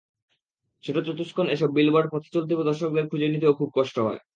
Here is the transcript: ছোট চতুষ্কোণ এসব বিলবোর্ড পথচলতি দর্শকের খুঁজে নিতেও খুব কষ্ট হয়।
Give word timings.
ছোট 0.83 0.95
চতুষ্কোণ 1.07 1.45
এসব 1.49 1.69
বিলবোর্ড 1.73 2.07
পথচলতি 2.11 2.53
দর্শকের 2.61 3.09
খুঁজে 3.11 3.27
নিতেও 3.27 3.57
খুব 3.59 3.69
কষ্ট 3.75 3.95
হয়। 3.99 4.19